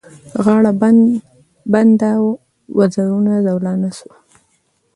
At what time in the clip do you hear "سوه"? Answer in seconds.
3.99-4.15